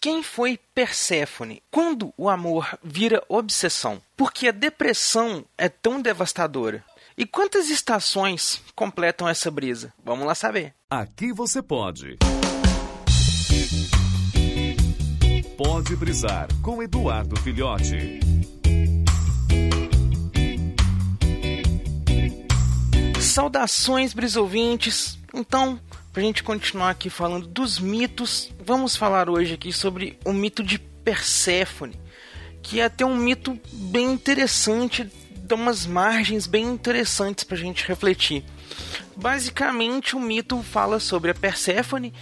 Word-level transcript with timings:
Quem 0.00 0.22
foi 0.22 0.60
Perséfone? 0.72 1.60
Quando 1.72 2.14
o 2.16 2.28
amor 2.28 2.78
vira 2.84 3.20
obsessão? 3.28 4.00
Por 4.16 4.32
que 4.32 4.46
a 4.46 4.52
depressão 4.52 5.44
é 5.58 5.68
tão 5.68 6.00
devastadora? 6.00 6.84
E 7.16 7.26
quantas 7.26 7.68
estações 7.68 8.62
completam 8.76 9.28
essa 9.28 9.50
brisa? 9.50 9.92
Vamos 10.04 10.24
lá 10.24 10.36
saber. 10.36 10.72
Aqui 10.88 11.32
você 11.32 11.60
pode. 11.60 12.16
Pode 15.56 15.96
brisar 15.96 16.46
com 16.62 16.80
Eduardo 16.80 17.34
Filhote. 17.40 18.20
Saudações, 23.20 24.14
brisouvintes. 24.14 25.18
Então, 25.34 25.80
pra 26.18 26.24
gente 26.24 26.42
continuar 26.42 26.90
aqui 26.90 27.08
falando 27.08 27.46
dos 27.46 27.78
mitos, 27.78 28.50
vamos 28.58 28.96
falar 28.96 29.30
hoje 29.30 29.54
aqui 29.54 29.72
sobre 29.72 30.18
o 30.24 30.32
mito 30.32 30.64
de 30.64 30.76
Perséfone, 30.76 31.94
que 32.60 32.80
é 32.80 32.86
até 32.86 33.06
um 33.06 33.14
mito 33.14 33.56
bem 33.72 34.14
interessante, 34.14 35.08
dá 35.36 35.54
umas 35.54 35.86
margens 35.86 36.48
bem 36.48 36.64
interessantes 36.64 37.44
pra 37.44 37.56
gente 37.56 37.86
refletir. 37.86 38.42
Basicamente, 39.14 40.16
o 40.16 40.20
mito 40.20 40.60
fala 40.60 40.98
sobre 40.98 41.30
a 41.30 41.34
Perséfone, 41.36 42.12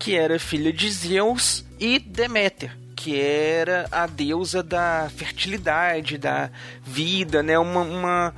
que 0.00 0.16
era 0.16 0.36
filha 0.40 0.72
de 0.72 0.90
Zeus, 0.90 1.64
e 1.78 2.00
Deméter, 2.00 2.76
que 2.96 3.20
era 3.20 3.86
a 3.92 4.08
deusa 4.08 4.64
da 4.64 5.08
fertilidade, 5.16 6.18
da 6.18 6.50
vida, 6.82 7.40
né? 7.40 7.56
Uma, 7.56 7.82
uma 7.82 8.34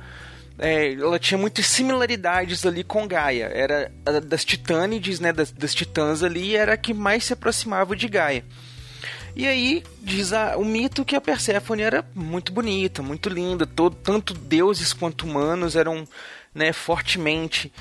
é, 0.59 0.93
ela 0.93 1.19
tinha 1.19 1.37
muitas 1.37 1.67
similaridades 1.67 2.65
ali 2.65 2.83
com 2.83 3.07
Gaia. 3.07 3.51
Era 3.53 3.91
das 4.21 4.43
titânides, 4.43 5.19
né? 5.19 5.31
Das, 5.31 5.51
das 5.51 5.73
titãs 5.73 6.23
ali, 6.23 6.55
era 6.55 6.73
a 6.73 6.77
que 6.77 6.93
mais 6.93 7.25
se 7.25 7.33
aproximava 7.33 7.95
de 7.95 8.07
Gaia. 8.07 8.43
E 9.35 9.47
aí 9.47 9.83
diz 10.01 10.33
a, 10.33 10.57
o 10.57 10.65
mito 10.65 11.05
que 11.05 11.15
a 11.15 11.21
Perséfone 11.21 11.83
era 11.83 12.03
muito 12.15 12.51
bonita, 12.51 13.03
muito 13.03 13.29
linda. 13.29 13.67
Todo, 13.67 13.95
tanto 13.95 14.33
deuses 14.33 14.93
quanto 14.93 15.27
humanos 15.27 15.75
eram 15.75 16.07
né, 16.55 16.73
fortemente 16.73 17.71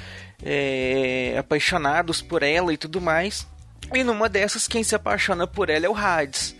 é, 0.44 1.36
apaixonados 1.38 2.20
por 2.20 2.42
ela 2.42 2.74
e 2.74 2.76
tudo 2.76 3.00
mais. 3.00 3.46
E 3.94 4.02
numa 4.02 4.28
dessas, 4.28 4.66
quem 4.66 4.82
se 4.82 4.94
apaixona 4.94 5.46
por 5.46 5.70
ela 5.70 5.86
é 5.86 5.88
o 5.88 5.96
Hades. 5.96 6.55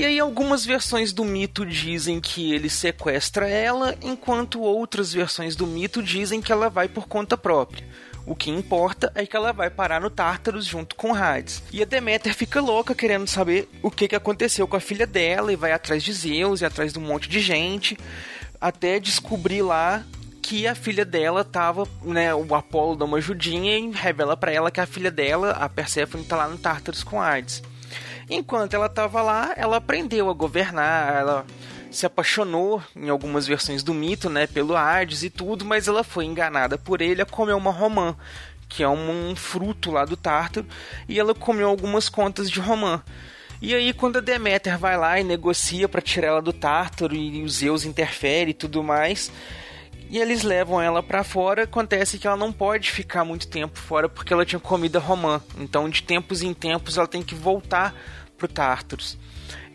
E 0.00 0.04
aí 0.06 0.18
algumas 0.18 0.64
versões 0.64 1.12
do 1.12 1.26
mito 1.26 1.66
dizem 1.66 2.22
que 2.22 2.54
ele 2.54 2.70
sequestra 2.70 3.46
ela, 3.46 3.94
enquanto 4.00 4.62
outras 4.62 5.12
versões 5.12 5.54
do 5.54 5.66
mito 5.66 6.02
dizem 6.02 6.40
que 6.40 6.50
ela 6.50 6.70
vai 6.70 6.88
por 6.88 7.06
conta 7.06 7.36
própria. 7.36 7.86
O 8.24 8.34
que 8.34 8.50
importa 8.50 9.12
é 9.14 9.26
que 9.26 9.36
ela 9.36 9.52
vai 9.52 9.68
parar 9.68 10.00
no 10.00 10.08
Tártaros 10.08 10.64
junto 10.64 10.96
com 10.96 11.14
Hades. 11.14 11.62
E 11.70 11.82
a 11.82 11.84
Deméter 11.84 12.34
fica 12.34 12.62
louca 12.62 12.94
querendo 12.94 13.28
saber 13.28 13.68
o 13.82 13.90
que, 13.90 14.16
aconteceu 14.16 14.66
com 14.66 14.74
a 14.74 14.80
filha 14.80 15.06
dela 15.06 15.52
e 15.52 15.56
vai 15.56 15.72
atrás 15.72 16.02
de 16.02 16.14
Zeus 16.14 16.62
e 16.62 16.64
atrás 16.64 16.94
de 16.94 16.98
um 16.98 17.02
monte 17.02 17.28
de 17.28 17.38
gente 17.38 17.94
até 18.58 18.98
descobrir 18.98 19.60
lá 19.60 20.02
que 20.40 20.66
a 20.66 20.74
filha 20.74 21.04
dela 21.04 21.44
tava, 21.44 21.86
né, 22.02 22.34
o 22.34 22.54
Apolo 22.54 22.96
dá 22.96 23.04
uma 23.04 23.18
ajudinha 23.18 23.76
e 23.76 23.90
revela 23.90 24.34
para 24.34 24.50
ela 24.50 24.70
que 24.70 24.80
a 24.80 24.86
filha 24.86 25.10
dela, 25.10 25.50
a 25.50 25.68
Perséfone, 25.68 26.24
tá 26.24 26.36
lá 26.36 26.48
no 26.48 26.56
Tártaros 26.56 27.04
com 27.04 27.20
Hades. 27.20 27.62
Enquanto 28.30 28.74
ela 28.74 28.86
estava 28.86 29.20
lá, 29.20 29.52
ela 29.56 29.78
aprendeu 29.78 30.30
a 30.30 30.32
governar, 30.32 31.16
ela 31.16 31.46
se 31.90 32.06
apaixonou 32.06 32.80
em 32.94 33.08
algumas 33.08 33.44
versões 33.44 33.82
do 33.82 33.92
mito, 33.92 34.30
né, 34.30 34.46
pelo 34.46 34.76
Hades 34.76 35.24
e 35.24 35.30
tudo, 35.30 35.64
mas 35.64 35.88
ela 35.88 36.04
foi 36.04 36.26
enganada 36.26 36.78
por 36.78 37.02
ele 37.02 37.20
a 37.20 37.26
comer 37.26 37.54
uma 37.54 37.72
romã, 37.72 38.14
que 38.68 38.84
é 38.84 38.88
um, 38.88 39.30
um 39.30 39.34
fruto 39.34 39.90
lá 39.90 40.04
do 40.04 40.16
Tártaro, 40.16 40.64
e 41.08 41.18
ela 41.18 41.34
comeu 41.34 41.68
algumas 41.68 42.08
contas 42.08 42.48
de 42.48 42.60
romã. 42.60 43.02
E 43.60 43.74
aí 43.74 43.92
quando 43.92 44.18
a 44.18 44.20
Deméter 44.20 44.78
vai 44.78 44.96
lá 44.96 45.18
e 45.18 45.24
negocia 45.24 45.88
para 45.88 46.00
tirar 46.00 46.28
ela 46.28 46.42
do 46.42 46.52
Tártaro 46.52 47.16
e 47.16 47.42
os 47.42 47.54
Zeus 47.54 47.84
interfere 47.84 48.52
e 48.52 48.54
tudo 48.54 48.80
mais, 48.80 49.32
e 50.08 50.18
eles 50.18 50.42
levam 50.42 50.82
ela 50.82 51.02
para 51.02 51.22
fora. 51.22 51.62
Acontece 51.62 52.18
que 52.18 52.26
ela 52.26 52.36
não 52.36 52.52
pode 52.52 52.90
ficar 52.90 53.24
muito 53.24 53.46
tempo 53.46 53.78
fora 53.78 54.08
porque 54.08 54.32
ela 54.32 54.44
tinha 54.44 54.58
comida 54.58 54.98
romã. 54.98 55.40
Então, 55.56 55.88
de 55.88 56.02
tempos 56.02 56.42
em 56.42 56.52
tempos, 56.52 56.98
ela 56.98 57.06
tem 57.06 57.22
que 57.22 57.34
voltar 57.34 57.94
pro 58.40 58.48
Tartarus. 58.48 59.18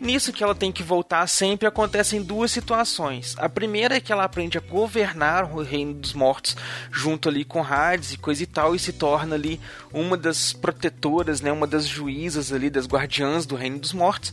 Nisso 0.00 0.32
que 0.32 0.44
ela 0.44 0.54
tem 0.54 0.70
que 0.70 0.82
voltar 0.82 1.26
sempre 1.26 1.66
acontecem 1.66 2.22
duas 2.22 2.50
situações. 2.50 3.34
A 3.38 3.48
primeira 3.48 3.96
é 3.96 4.00
que 4.00 4.12
ela 4.12 4.24
aprende 4.24 4.58
a 4.58 4.60
governar 4.60 5.50
o 5.54 5.62
reino 5.62 5.94
dos 5.94 6.12
mortos 6.12 6.56
junto 6.90 7.28
ali 7.28 7.44
com 7.44 7.62
Hades 7.62 8.12
e 8.12 8.18
coisa 8.18 8.42
e 8.42 8.46
tal 8.46 8.74
e 8.74 8.78
se 8.78 8.92
torna 8.92 9.34
ali 9.34 9.60
uma 9.92 10.16
das 10.16 10.52
protetoras, 10.52 11.40
né, 11.40 11.50
uma 11.50 11.66
das 11.66 11.86
juízas 11.86 12.52
ali, 12.52 12.68
das 12.68 12.86
guardiãs 12.86 13.46
do 13.46 13.56
reino 13.56 13.78
dos 13.78 13.92
mortos. 13.92 14.32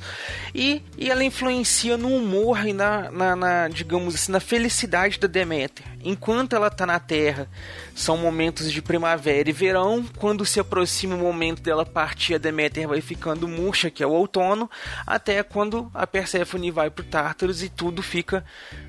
E, 0.53 0.81
e 0.97 1.09
ela 1.09 1.23
influencia 1.23 1.97
no 1.97 2.09
humor 2.09 2.65
e 2.65 2.73
na, 2.73 3.09
na, 3.09 3.35
na 3.35 3.67
digamos 3.69 4.15
assim, 4.15 4.31
na 4.31 4.39
felicidade 4.39 5.19
da 5.19 5.27
Deméter. 5.27 5.85
Enquanto 6.03 6.53
ela 6.53 6.67
está 6.67 6.85
na 6.85 6.99
Terra, 6.99 7.47
são 7.95 8.17
momentos 8.17 8.71
de 8.71 8.81
primavera 8.81 9.49
e 9.49 9.53
verão. 9.53 10.05
Quando 10.17 10.45
se 10.45 10.59
aproxima 10.59 11.15
o 11.15 11.19
momento 11.19 11.61
dela 11.61 11.85
partir, 11.85 12.35
a 12.35 12.37
Deméter 12.37 12.87
vai 12.87 12.99
ficando 12.99 13.47
murcha, 13.47 13.89
que 13.89 14.03
é 14.03 14.07
o 14.07 14.11
outono, 14.11 14.69
até 15.07 15.32
quando 15.41 15.89
a 15.93 16.05
Perséfone 16.05 16.69
vai 16.69 16.89
para 16.89 17.01
o 17.01 17.07
Tártaros 17.07 17.63
e 17.63 17.69
tudo 17.69 18.03
fica 18.03 18.43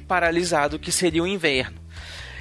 paralisado, 0.09 0.79
que 0.79 0.91
seria 0.91 1.23
o 1.23 1.27
inverno. 1.27 1.79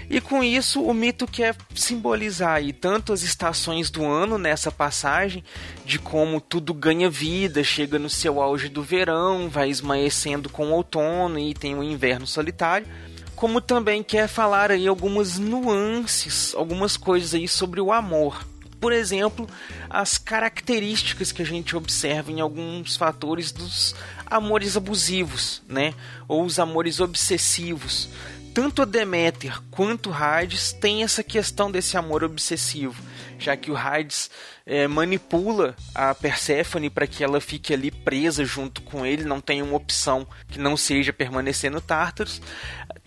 E 0.09 0.19
com 0.19 0.43
isso, 0.43 0.81
o 0.83 0.93
mito 0.93 1.25
quer 1.25 1.55
simbolizar 1.73 2.55
aí 2.55 2.73
tanto 2.73 3.13
as 3.13 3.23
estações 3.23 3.89
do 3.89 4.05
ano 4.05 4.37
nessa 4.37 4.71
passagem, 4.71 5.43
de 5.85 5.97
como 5.97 6.41
tudo 6.41 6.73
ganha 6.73 7.09
vida, 7.09 7.63
chega 7.63 7.97
no 7.97 8.09
seu 8.09 8.41
auge 8.41 8.67
do 8.67 8.83
verão, 8.83 9.49
vai 9.49 9.69
esmaecendo 9.69 10.49
com 10.49 10.67
o 10.67 10.73
outono 10.73 11.39
e 11.39 11.53
tem 11.53 11.75
o 11.75 11.83
inverno 11.83 12.27
solitário, 12.27 12.87
como 13.35 13.61
também 13.61 14.03
quer 14.03 14.27
falar 14.27 14.71
aí 14.71 14.87
algumas 14.87 15.39
nuances, 15.39 16.53
algumas 16.55 16.97
coisas 16.97 17.33
aí 17.33 17.47
sobre 17.47 17.79
o 17.79 17.91
amor 17.91 18.52
por 18.83 18.91
exemplo, 18.91 19.49
as 19.89 20.17
características 20.17 21.31
que 21.31 21.41
a 21.41 21.45
gente 21.45 21.73
observa 21.73 22.29
em 22.33 22.41
alguns 22.41 22.97
fatores 22.97 23.49
dos 23.49 23.95
amores 24.25 24.75
abusivos, 24.75 25.61
né? 25.69 25.93
Ou 26.27 26.43
os 26.43 26.59
amores 26.59 26.99
obsessivos. 26.99 28.09
Tanto 28.53 28.83
a 28.83 28.85
Deméter 28.85 29.59
quanto 29.71 30.11
o 30.11 30.13
Hades 30.13 30.71
tem 30.71 31.03
essa 31.03 31.23
questão 31.23 31.71
desse 31.71 31.97
amor 31.97 32.23
obsessivo, 32.23 33.03
já 33.39 33.57
que 33.57 33.71
o 33.71 33.75
Hades 33.75 34.29
é, 34.63 34.87
manipula 34.87 35.75
a 35.93 36.13
Perséfone 36.13 36.87
para 36.87 37.07
que 37.07 37.23
ela 37.23 37.41
fique 37.41 37.73
ali 37.73 37.89
presa 37.89 38.45
junto 38.45 38.83
com 38.83 39.03
ele, 39.03 39.23
não 39.23 39.41
tem 39.41 39.63
uma 39.63 39.75
opção 39.75 40.27
que 40.47 40.59
não 40.59 40.77
seja 40.77 41.11
permanecer 41.11 41.71
no 41.71 41.81
Tártaros 41.81 42.39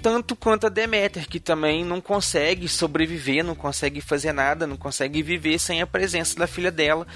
tanto 0.03 0.37
quanto 0.37 0.67
a 0.67 0.71
Deméter, 0.71 1.27
que 1.29 1.41
também 1.41 1.85
não 1.85 2.01
consegue 2.01 2.69
sobreviver, 2.69 3.43
não 3.43 3.55
consegue 3.55 4.01
fazer 4.01 4.33
nada, 4.33 4.67
não 4.67 4.77
consegue 4.77 5.23
viver 5.23 5.59
sem 5.59 5.83
a 5.83 5.87
presença 5.87 6.39
da 6.39 6.47
filha 6.47 6.71
dela, 6.71 7.07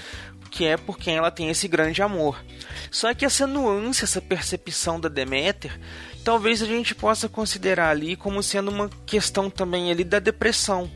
que 0.51 0.65
é 0.65 0.75
por 0.75 0.99
quem 0.99 1.15
ela 1.15 1.31
tem 1.31 1.49
esse 1.49 1.67
grande 1.67 2.01
amor. 2.01 2.43
Só 2.91 3.13
que 3.13 3.25
essa 3.25 3.47
nuance, 3.47 4.03
essa 4.03 4.21
percepção 4.21 4.99
da 4.99 5.07
Deméter, 5.07 5.79
talvez 6.25 6.61
a 6.61 6.65
gente 6.65 6.93
possa 6.93 7.29
considerar 7.29 7.89
ali 7.89 8.17
como 8.17 8.43
sendo 8.43 8.69
uma 8.69 8.89
questão 9.05 9.49
também 9.49 9.89
ali 9.89 10.03
da 10.03 10.19
depressão, 10.19 10.91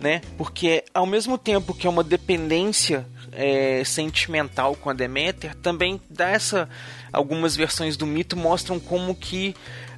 né? 0.00 0.22
Porque 0.38 0.82
ao 0.92 1.06
mesmo 1.06 1.36
tempo 1.36 1.74
que 1.74 1.86
é 1.86 1.90
uma 1.90 2.02
dependência 2.02 3.06
é, 3.30 3.84
sentimental 3.84 4.74
com 4.74 4.88
a 4.88 4.94
Deméter, 4.94 5.54
também 5.56 6.00
dá 6.08 6.30
essa 6.30 6.68
algumas 7.12 7.54
versões 7.54 7.96
do 7.96 8.06
mito 8.06 8.36
mostram 8.36 8.80
como 8.80 9.14
que 9.14 9.54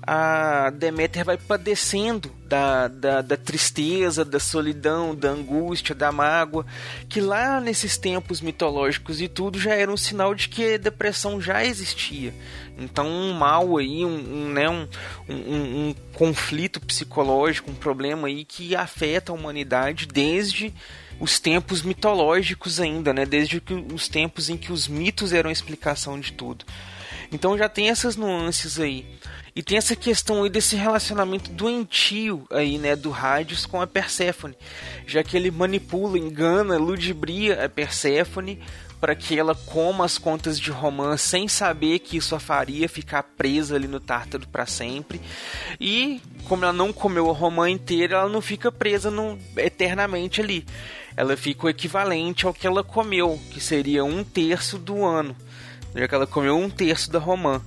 a 0.07 0.71
Deméter 0.71 1.25
vai 1.25 1.37
padecendo 1.37 2.31
da, 2.45 2.87
da, 2.87 3.23
da, 3.23 3.37
tristeza, 3.37 4.25
da 4.25 4.39
solidão, 4.39 5.17
da 5.17 5.31
angústia, 5.31 5.97
da 5.97 6.13
mágoa, 6.13 6.65
que 7.09 7.21
lá 7.21 7.61
nesses 7.61 7.99
tempos 7.99 8.41
mitológicos 8.41 9.21
e 9.21 9.27
tudo 9.27 9.59
já 9.59 9.75
era 9.75 9.91
um 9.91 9.97
sinal 9.97 10.33
de 10.33 10.49
que 10.49 10.75
a 10.75 10.79
depressão 10.79 11.41
já 11.41 11.65
existia. 11.65 12.33
Então 12.79 13.09
um 13.09 13.33
mal 13.33 13.77
aí, 13.79 14.05
um, 14.05 14.45
um 14.45 14.49
né, 14.53 14.69
um, 14.71 14.87
um, 15.29 15.89
um 15.89 15.95
conflito 16.13 16.81
psicológico, 16.81 17.71
um 17.71 17.75
problema 17.75 18.29
aí 18.29 18.45
que 18.45 18.77
afeta 18.77 19.33
a 19.33 19.35
humanidade 19.35 20.07
desde 20.07 20.73
os 21.19 21.41
tempos 21.41 21.83
mitológicos 21.83 22.79
ainda, 22.79 23.13
né? 23.13 23.25
Desde 23.25 23.61
os 23.93 24.07
tempos 24.07 24.51
em 24.51 24.57
que 24.57 24.71
os 24.71 24.87
mitos 24.87 25.33
eram 25.33 25.49
a 25.49 25.53
explicação 25.53 26.21
de 26.21 26.33
tudo. 26.33 26.65
Então 27.33 27.57
já 27.57 27.69
tem 27.69 27.89
essas 27.89 28.17
nuances 28.17 28.79
aí. 28.79 29.05
E 29.57 29.63
tem 29.63 29.79
essa 29.79 29.97
questão 29.97 30.43
aí 30.43 30.51
desse 30.51 30.77
relacionamento 30.77 31.51
doentio 31.51 32.47
aí, 32.51 32.77
né, 32.77 32.95
do 32.95 33.11
Hades 33.11 33.65
com 33.65 33.81
a 33.81 33.87
Perséfone, 33.87 34.55
já 35.07 35.25
que 35.25 35.35
ele 35.35 35.51
manipula, 35.51 36.19
engana, 36.19 36.77
ludibria 36.77 37.65
a 37.65 37.67
Perséfone 37.67 38.61
para 39.01 39.15
que 39.15 39.39
ela 39.39 39.55
coma 39.55 40.05
as 40.05 40.19
contas 40.19 40.61
de 40.61 40.71
Romã 40.71 41.17
sem 41.17 41.49
saber 41.49 42.01
que 42.01 42.19
isso 42.19 42.35
a 42.35 42.39
faria 42.39 42.87
ficar 42.87 43.23
presa 43.23 43.77
ali 43.77 43.89
no 43.89 43.99
Tártaro 43.99 44.47
para 44.47 44.67
sempre. 44.67 45.23
E 45.81 46.21
como 46.47 46.65
ela 46.65 46.73
não 46.75 46.93
comeu 46.93 47.31
a 47.31 47.33
Romã 47.33 47.71
inteira, 47.71 48.17
ela 48.17 48.29
não 48.29 48.43
fica 48.43 48.71
presa 48.71 49.11
no, 49.11 49.39
eternamente 49.57 50.39
ali. 50.39 50.67
Ela 51.17 51.35
fica 51.35 51.65
o 51.65 51.71
equivalente 51.71 52.45
ao 52.45 52.53
que 52.53 52.67
ela 52.67 52.85
comeu, 52.85 53.41
que 53.51 53.59
seria 53.59 54.05
um 54.05 54.23
terço 54.23 54.77
do 54.77 55.03
ano 55.03 55.35
já 55.97 56.07
que 56.07 56.15
ela 56.15 56.27
comeu 56.27 56.57
um 56.57 56.69
terço 56.69 57.11
da 57.11 57.19
romã. 57.19 57.63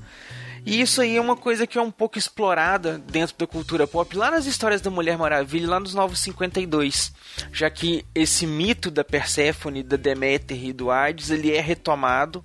E 0.65 0.81
isso 0.81 1.01
aí 1.01 1.15
é 1.15 1.21
uma 1.21 1.35
coisa 1.35 1.65
que 1.65 1.77
é 1.77 1.81
um 1.81 1.91
pouco 1.91 2.17
explorada 2.17 2.97
dentro 2.97 3.35
da 3.37 3.47
cultura 3.47 3.87
pop, 3.87 4.15
lá 4.15 4.29
nas 4.29 4.45
histórias 4.45 4.81
da 4.81 4.89
Mulher 4.89 5.17
Maravilha, 5.17 5.69
lá 5.69 5.79
nos 5.79 5.93
Novos 5.93 6.19
52, 6.19 7.13
já 7.51 7.69
que 7.69 8.05
esse 8.13 8.45
mito 8.45 8.91
da 8.91 9.03
Perséfone, 9.03 9.83
da 9.83 9.95
Deméter 9.95 10.63
e 10.65 10.73
do 10.73 10.91
Hades, 10.91 11.29
ele 11.29 11.51
é 11.51 11.61
retomado 11.61 12.43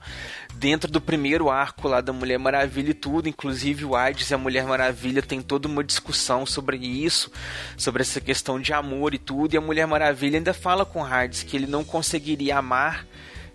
dentro 0.54 0.90
do 0.90 1.00
primeiro 1.00 1.50
arco 1.50 1.88
lá 1.88 2.00
da 2.00 2.12
Mulher 2.12 2.38
Maravilha 2.38 2.90
e 2.90 2.94
tudo, 2.94 3.28
inclusive 3.28 3.84
o 3.84 3.96
Hades 3.96 4.30
e 4.30 4.34
a 4.34 4.38
Mulher 4.38 4.64
Maravilha 4.64 5.20
tem 5.20 5.42
toda 5.42 5.66
uma 5.66 5.82
discussão 5.82 6.46
sobre 6.46 6.76
isso, 6.76 7.30
sobre 7.76 8.02
essa 8.02 8.20
questão 8.20 8.60
de 8.60 8.72
amor 8.72 9.14
e 9.14 9.18
tudo, 9.18 9.54
e 9.54 9.58
a 9.58 9.60
Mulher 9.60 9.86
Maravilha 9.86 10.38
ainda 10.38 10.54
fala 10.54 10.84
com 10.84 11.04
Hades 11.04 11.42
que 11.42 11.56
ele 11.56 11.66
não 11.66 11.84
conseguiria 11.84 12.58
amar 12.58 13.06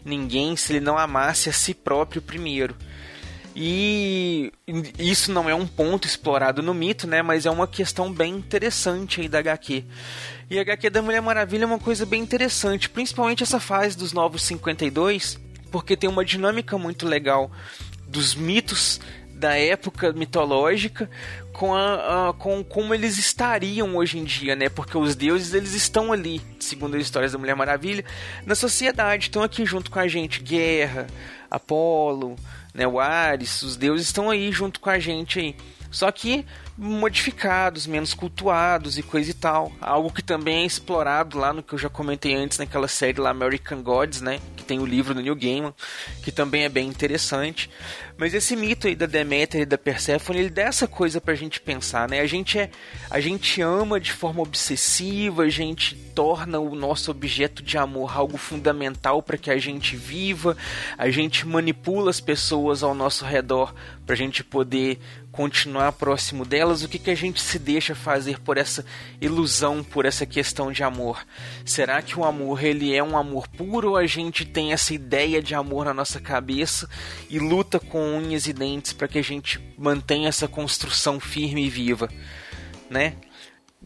ninguém 0.04 0.56
se 0.56 0.74
ele 0.74 0.80
não 0.80 0.98
amasse 0.98 1.50
a 1.50 1.54
si 1.54 1.74
próprio 1.74 2.22
primeiro. 2.22 2.76
E 3.62 4.54
isso 4.98 5.34
não 5.34 5.50
é 5.50 5.54
um 5.54 5.68
ponto 5.68 6.08
explorado 6.08 6.64
no 6.64 6.74
mito, 6.74 7.06
né? 7.06 7.22
Mas 7.22 7.46
é 7.46 7.52
uma 7.52 7.68
questão 7.68 8.10
bem 8.10 8.36
interessante 8.36 9.20
aí 9.20 9.28
da 9.28 9.40
HQ. 9.40 9.84
E 10.50 10.58
a 10.58 10.62
HQ 10.62 10.90
da 10.90 11.02
Mulher 11.02 11.22
Maravilha 11.22 11.64
é 11.64 11.66
uma 11.66 11.78
coisa 11.78 12.06
bem 12.06 12.22
interessante, 12.22 12.90
principalmente 12.90 13.44
essa 13.44 13.60
fase 13.60 13.98
dos 13.98 14.14
Novos 14.14 14.44
52, 14.44 15.38
porque 15.70 15.98
tem 15.98 16.10
uma 16.10 16.24
dinâmica 16.24 16.78
muito 16.78 17.06
legal 17.06 17.52
dos 18.08 18.34
mitos 18.34 19.02
da 19.34 19.58
época 19.58 20.14
mitológica 20.14 21.10
com, 21.52 21.76
a, 21.76 22.30
a, 22.30 22.34
com 22.34 22.64
como 22.64 22.94
eles 22.94 23.18
estariam 23.18 23.98
hoje 23.98 24.20
em 24.20 24.24
dia, 24.24 24.56
né? 24.56 24.70
Porque 24.70 24.98
os 24.98 25.18
deuses 25.18 25.54
eles 25.54 25.74
estão 25.74 26.14
ali, 26.14 26.42
segundo 26.62 26.96
as 26.96 27.02
histórias 27.02 27.34
da 27.34 27.38
Mulher 27.38 27.58
Maravilha, 27.58 28.06
na 28.46 28.56
sociedade, 28.56 29.26
estão 29.26 29.44
aqui 29.44 29.66
junto 29.66 29.92
com 29.92 30.00
a 30.00 30.08
gente, 30.08 30.42
Guerra, 30.42 31.08
Apolo, 31.52 32.38
né, 32.74 32.88
o 32.88 33.00
Ares, 33.00 33.62
os 33.62 33.78
deuses 33.78 34.08
estão 34.08 34.30
aí 34.30 34.52
junto 34.52 34.80
com 34.80 34.90
a 34.90 35.00
gente 35.00 35.40
aí. 35.40 35.56
Só 35.92 36.12
que 36.12 36.46
modificados, 36.78 37.86
menos 37.86 38.14
cultuados 38.14 38.98
e 38.98 39.04
coisa 39.04 39.32
e 39.32 39.34
tal. 39.34 39.72
Algo 39.82 40.12
que 40.12 40.24
também 40.24 40.64
é 40.64 40.66
explorado 40.66 41.38
lá 41.38 41.52
no 41.52 41.62
que 41.62 41.74
eu 41.74 41.80
já 41.80 41.90
comentei 41.90 42.34
antes 42.36 42.58
naquela 42.58 42.88
série 42.88 43.20
lá 43.20 43.32
American 43.32 43.82
Gods, 43.82 44.22
né? 44.22 44.40
Que 44.56 44.64
tem 44.64 44.80
o 44.80 44.86
livro 44.86 45.14
do 45.14 45.22
New 45.22 45.36
Gaiman, 45.36 45.74
que 46.24 46.32
também 46.32 46.64
é 46.64 46.70
bem 46.70 46.88
interessante. 46.88 47.70
Mas 48.18 48.34
esse 48.34 48.56
mito 48.56 48.88
aí 48.88 48.96
da 48.96 49.06
Deméter 49.06 49.62
e 49.62 49.66
da 49.66 49.78
Perséfone, 49.78 50.40
ele 50.40 50.50
dá 50.50 50.64
essa 50.64 50.88
coisa 50.88 51.20
pra 51.20 51.36
gente 51.36 51.60
pensar, 51.60 52.08
né? 52.08 52.20
A 52.20 52.28
gente 52.28 52.60
é, 52.60 52.70
a 53.10 53.20
gente 53.20 53.62
ama 53.62 54.00
de 54.00 54.12
forma 54.12 54.42
obsessiva, 54.42 55.44
a 55.44 55.50
gente 55.50 55.96
torna 55.96 56.60
o 56.60 56.76
nosso 56.76 57.12
objeto 57.12 57.64
de 57.64 57.78
amor 57.78 58.18
algo 58.18 58.38
fundamental 58.38 59.24
para 59.24 59.38
que 59.38 59.50
a 59.50 59.58
gente 59.58 59.96
viva, 59.96 60.56
a 60.98 61.10
gente 61.10 61.48
manipula 61.48 62.10
as 62.10 62.20
pessoas 62.20 62.84
ao 62.84 62.94
nosso 62.94 63.24
redor 63.24 63.74
pra 64.06 64.16
gente 64.16 64.44
poder 64.44 65.00
continuar 65.40 65.94
próximo 65.94 66.44
delas, 66.44 66.84
o 66.84 66.90
que, 66.90 67.00
que 67.00 67.10
a 67.10 67.16
gente 67.16 67.42
se 67.42 67.58
deixa 67.58 67.96
fazer 67.96 68.42
por 68.42 68.58
essa 68.58 68.84
ilusão, 69.22 69.82
por 69.82 70.06
essa 70.06 70.26
questão 70.26 70.70
de 70.70 70.84
amor? 70.84 71.26
Será 71.64 72.02
que 72.02 72.20
o 72.20 72.26
amor 72.26 72.62
ele 72.62 72.94
é 72.94 73.02
um 73.02 73.16
amor 73.16 73.48
puro 73.48 73.92
ou 73.92 73.96
a 73.96 74.06
gente 74.06 74.44
tem 74.44 74.74
essa 74.74 74.94
ideia 74.94 75.42
de 75.42 75.56
amor 75.56 75.86
na 75.86 75.94
nossa 75.94 76.20
cabeça 76.20 76.90
e 77.30 77.40
luta 77.40 77.80
com 77.80 78.18
unhas 78.18 78.48
e 78.48 78.52
dentes 78.52 78.92
para 78.92 79.08
que 79.08 79.18
a 79.18 79.24
gente 79.24 79.62
mantenha 79.78 80.28
essa 80.28 80.46
construção 80.46 81.22
firme 81.22 81.66
e 81.66 81.70
viva, 81.70 82.10
né? 82.90 83.16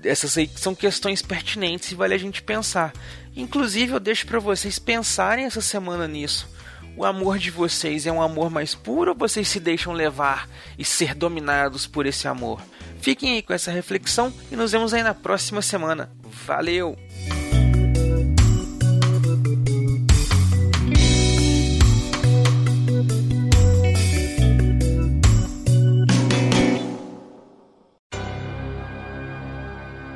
Essas 0.03 0.35
são 0.55 0.73
questões 0.73 1.21
pertinentes 1.21 1.91
e 1.91 1.95
vale 1.95 2.15
a 2.15 2.17
gente 2.17 2.41
pensar. 2.41 2.91
Inclusive 3.35 3.93
eu 3.93 3.99
deixo 3.99 4.25
para 4.25 4.39
vocês 4.39 4.79
pensarem 4.79 5.45
essa 5.45 5.61
semana 5.61 6.07
nisso 6.07 6.51
o 6.95 7.05
amor 7.05 7.37
de 7.37 7.49
vocês 7.49 8.05
é 8.05 8.11
um 8.11 8.21
amor 8.21 8.49
mais 8.49 8.75
puro 8.75 9.11
ou 9.11 9.17
vocês 9.17 9.47
se 9.47 9.59
deixam 9.59 9.93
levar 9.93 10.47
e 10.77 10.85
ser 10.85 11.15
dominados 11.15 11.87
por 11.87 12.05
esse 12.05 12.27
amor? 12.27 12.61
Fiquem 13.01 13.33
aí 13.33 13.41
com 13.41 13.53
essa 13.53 13.71
reflexão 13.71 14.33
e 14.51 14.55
nos 14.55 14.71
vemos 14.71 14.93
aí 14.93 15.03
na 15.03 15.13
próxima 15.13 15.61
semana. 15.61 16.11
Valeu! 16.45 16.97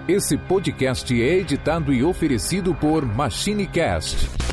Esse 0.07 0.37
podcast 0.37 1.21
é 1.21 1.33
editado 1.39 1.93
e 1.93 2.01
oferecido 2.01 2.73
por 2.73 3.05
MachineCast 3.05 4.46